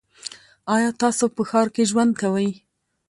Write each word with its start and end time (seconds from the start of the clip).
ایا 0.73 0.89
تاسو 1.01 1.25
په 1.35 1.41
ښار 1.49 1.67
کې 1.75 1.83
ژوند 1.89 2.11
کوی؟ 2.21 2.49